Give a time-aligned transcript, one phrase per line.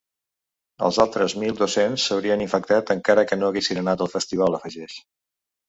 [0.87, 5.01] “Els altres mil dos-cents s’haurien infectat encara que no haguessin anat al festival”, afegeix.